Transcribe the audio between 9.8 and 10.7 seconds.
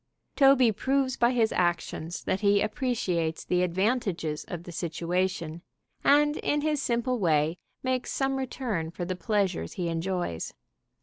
enjoys.